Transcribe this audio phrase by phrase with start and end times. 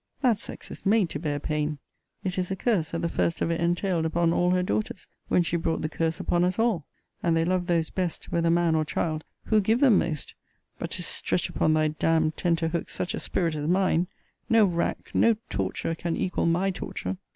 [0.21, 1.77] That sex is made to bear pain.
[2.23, 5.43] It is a curse that the first of it entailed upon all her daughters, when
[5.43, 6.87] she brought the curse upon us all.
[7.21, 10.33] And they love those best, whether man or child, who give them most
[10.79, 14.07] But to stretch upon thy d d tenter hooks such a spirit as mine
[14.49, 17.17] No rack, no torture, can equal my torture!